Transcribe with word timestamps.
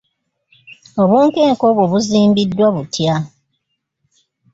Obunkenke 1.01 1.63
obwo 1.69 1.83
buzimbiddwa 1.91 2.67
butya? 2.75 3.15